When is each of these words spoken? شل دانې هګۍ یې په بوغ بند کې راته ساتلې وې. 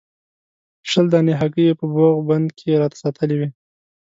شل 0.89 1.05
دانې 1.11 1.33
هګۍ 1.39 1.63
یې 1.67 1.73
په 1.79 1.85
بوغ 1.93 2.15
بند 2.29 2.47
کې 2.57 2.79
راته 2.81 2.97
ساتلې 3.03 3.35
وې. 3.37 3.49